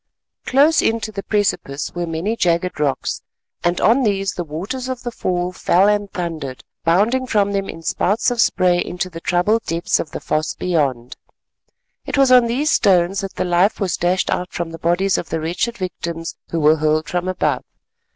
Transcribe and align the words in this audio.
Close 0.47 0.81
in 0.81 0.99
to 1.01 1.11
the 1.11 1.21
precipice 1.21 1.93
were 1.93 2.07
many 2.07 2.35
jagged 2.35 2.79
rocks, 2.79 3.21
and 3.63 3.79
on 3.79 4.01
these 4.01 4.33
the 4.33 4.43
waters 4.43 4.89
of 4.89 5.03
the 5.03 5.11
fall 5.11 5.51
fell 5.51 5.87
and 5.87 6.11
thundered, 6.11 6.63
bounding 6.83 7.27
from 7.27 7.51
them 7.51 7.69
in 7.69 7.83
spouts 7.83 8.31
of 8.31 8.41
spray 8.41 8.79
into 8.83 9.11
the 9.11 9.21
troubled 9.21 9.61
depths 9.65 9.99
of 9.99 10.09
the 10.09 10.19
foss 10.19 10.55
beyond. 10.55 11.15
It 12.03 12.17
was 12.17 12.31
on 12.31 12.47
these 12.47 12.71
stones 12.71 13.21
that 13.21 13.35
the 13.35 13.45
life 13.45 13.79
was 13.79 13.95
dashed 13.95 14.31
out 14.31 14.51
from 14.51 14.71
the 14.71 14.79
bodies 14.79 15.19
of 15.19 15.29
the 15.29 15.39
wretched 15.39 15.77
victims 15.77 16.35
who 16.49 16.59
were 16.59 16.77
hurled 16.77 17.07
from 17.07 17.27
above. 17.27 17.63